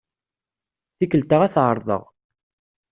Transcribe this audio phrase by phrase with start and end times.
[0.97, 2.03] Tikkelt-a ad t-ɛerḍeɣ.